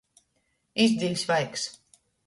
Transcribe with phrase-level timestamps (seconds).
[0.85, 1.71] Izdiļs vaigs.